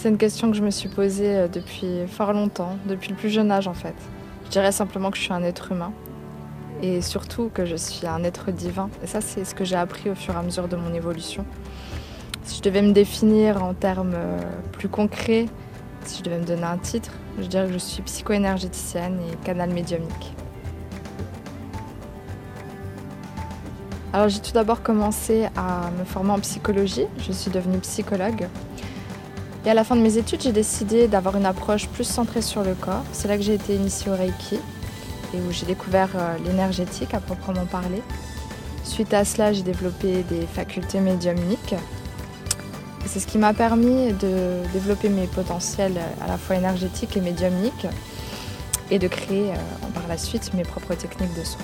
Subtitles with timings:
[0.00, 3.28] C'est une question que je me suis posée euh, depuis fort longtemps, depuis le plus
[3.28, 3.94] jeune âge en fait.
[4.46, 5.92] Je dirais simplement que je suis un être humain
[6.80, 8.88] et surtout que je suis un être divin.
[9.04, 11.44] Et ça, c'est ce que j'ai appris au fur et à mesure de mon évolution.
[12.44, 14.40] Si je devais me définir en termes euh,
[14.72, 15.44] plus concrets,
[16.06, 19.68] si je devais me donner un titre, je dirais que je suis psycho-énergéticienne et canal
[19.68, 20.34] médiumnique.
[24.14, 28.48] Alors j'ai tout d'abord commencé à me former en psychologie, je suis devenue psychologue.
[29.66, 32.62] Et à la fin de mes études, j'ai décidé d'avoir une approche plus centrée sur
[32.62, 33.04] le corps.
[33.12, 34.58] C'est là que j'ai été initiée au Reiki
[35.34, 38.02] et où j'ai découvert euh, l'énergétique à proprement parler.
[38.84, 41.74] Suite à cela, j'ai développé des facultés médiumniques.
[43.04, 47.86] C'est ce qui m'a permis de développer mes potentiels à la fois énergétiques et médiumniques
[48.90, 49.54] et de créer euh,
[49.92, 51.60] par la suite mes propres techniques de soins.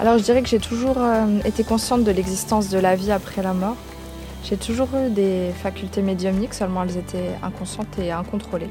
[0.00, 3.42] Alors je dirais que j'ai toujours euh, été consciente de l'existence de la vie après
[3.42, 3.74] la mort.
[4.44, 8.70] J'ai toujours eu des facultés médiumniques, seulement elles étaient inconscientes et incontrôlées.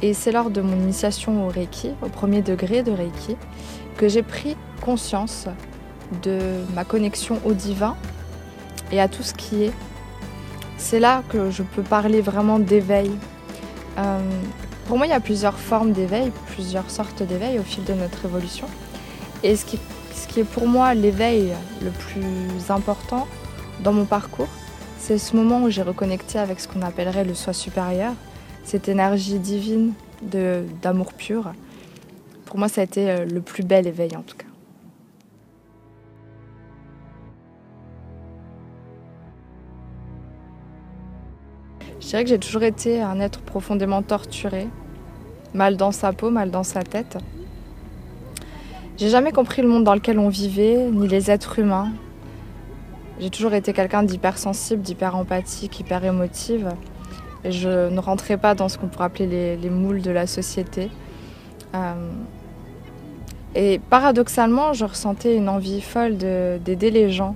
[0.00, 3.36] Et c'est lors de mon initiation au Reiki, au premier degré de Reiki,
[3.98, 5.46] que j'ai pris conscience
[6.22, 6.38] de
[6.74, 7.94] ma connexion au divin
[8.92, 9.72] et à tout ce qui est.
[10.78, 13.10] C'est là que je peux parler vraiment d'éveil.
[13.98, 14.18] Euh,
[14.86, 18.24] pour moi, il y a plusieurs formes d'éveil, plusieurs sortes d'éveil au fil de notre
[18.24, 18.66] évolution.
[19.42, 19.78] Et ce qui
[20.14, 23.26] ce qui est pour moi l'éveil le plus important
[23.82, 24.48] dans mon parcours,
[24.98, 28.14] c'est ce moment où j'ai reconnecté avec ce qu'on appellerait le soi supérieur,
[28.64, 29.92] cette énergie divine
[30.22, 31.52] d'amour pur.
[32.46, 34.46] Pour moi, ça a été euh, le plus bel éveil en tout cas.
[42.00, 44.68] Je dirais que j'ai toujours été un être profondément torturé,
[45.52, 47.18] mal dans sa peau, mal dans sa tête.
[48.96, 51.90] J'ai jamais compris le monde dans lequel on vivait, ni les êtres humains.
[53.18, 56.68] J'ai toujours été quelqu'un d'hypersensible, d'hyper empathique, hyper émotive.
[57.44, 60.90] Je ne rentrais pas dans ce qu'on pourrait appeler les, moules de la société.
[61.74, 61.94] Euh,
[63.56, 67.34] et paradoxalement, je ressentais une envie folle d'aider les gens,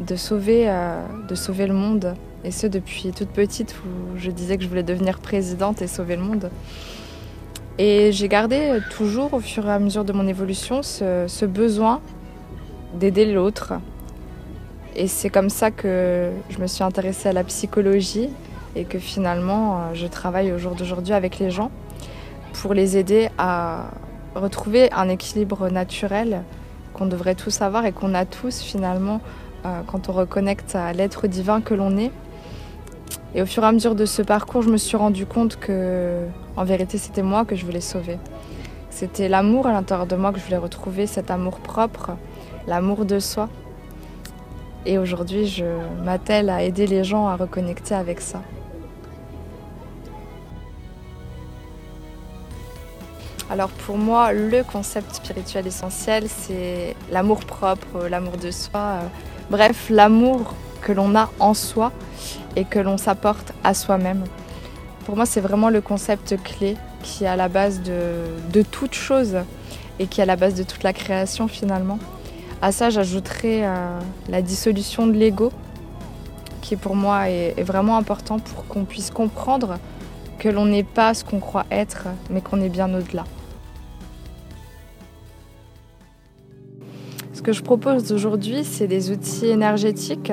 [0.00, 2.14] de sauver, euh, de sauver le monde.
[2.44, 6.16] Et ce, depuis toute petite, où je disais que je voulais devenir présidente et sauver
[6.16, 6.50] le monde.
[7.78, 12.00] Et j'ai gardé toujours, au fur et à mesure de mon évolution, ce, besoin
[12.94, 13.74] d'aider l'autre.
[14.94, 18.30] Et c'est comme ça que je me suis intéressée à la psychologie
[18.76, 21.70] et que finalement euh, je travaille au jour d'aujourd'hui avec les gens
[22.52, 23.90] pour les aider à
[24.36, 26.42] retrouver un équilibre naturel
[26.92, 29.20] qu'on devrait tous avoir et qu'on a tous finalement
[29.64, 32.12] euh, quand on reconnecte à l'être divin que l'on est
[33.34, 36.24] et au fur et à mesure de ce parcours, je me suis rendu compte que,
[36.56, 38.18] en vérité, c'était moi que je voulais sauver.
[38.90, 42.12] C'était l'amour à l'intérieur de moi que je voulais retrouver, cet amour propre,
[42.66, 43.48] l'amour de soi.
[44.86, 45.64] Et aujourd'hui, je
[46.04, 48.40] m'attelle à aider les gens à reconnecter avec ça.
[53.50, 59.06] Alors pour moi, le concept spirituel essentiel, c'est l'amour propre, l'amour de soi, euh,
[59.50, 61.92] bref, l'amour que l'on a en soi
[62.56, 64.24] et que l'on s'apporte à soi-même.
[65.04, 69.36] Pour moi, c'est vraiment le concept clé qui est à la base de, toute chose
[69.98, 71.98] et qui est à la base de toute la création finalement.
[72.62, 73.98] À ça, j'ajouterais euh,
[74.30, 75.52] la dissolution de l'ego,
[76.62, 79.76] qui pour moi est, est vraiment important pour qu'on puisse comprendre
[80.38, 83.24] que l'on n'est pas ce qu'on croit être, mais qu'on est bien au-delà.
[87.34, 90.32] Ce que je propose aujourd'hui, c'est des outils énergétiques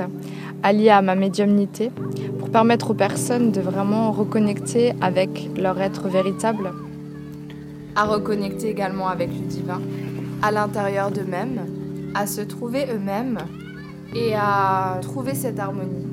[0.63, 1.91] alliés à ma médiumnité
[2.39, 6.71] pour permettre aux personnes de vraiment reconnecter avec leur être véritable,
[7.95, 9.81] à reconnecter également avec le divin,
[10.41, 11.61] à l'intérieur d'eux-mêmes,
[12.13, 13.39] à se trouver eux-mêmes
[14.15, 16.07] et à trouver cette harmonie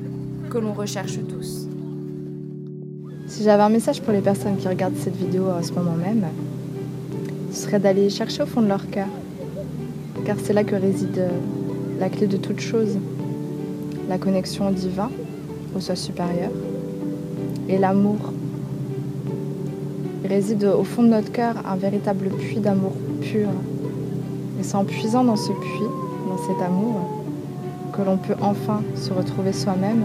[0.49, 1.67] que l'on recherche tous.
[3.27, 6.25] Si j'avais un message pour les personnes qui regardent cette vidéo à ce moment même,
[7.51, 9.07] ce serait d'aller chercher au fond de leur cœur,
[10.25, 11.29] car c'est là que réside
[11.99, 12.97] la clé de toute chose
[14.09, 15.09] la connexion au divin,
[15.75, 16.49] au soi supérieur,
[17.69, 18.17] et l'amour.
[20.27, 23.47] Réside au fond de notre cœur un véritable puits d'amour pur.
[24.59, 25.91] Et c'est en puisant dans ce puits,
[26.27, 27.23] dans cet amour,
[27.93, 30.03] que l'on peut enfin se retrouver soi-même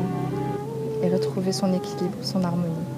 [1.02, 2.93] et retrouver son équilibre, son harmonie.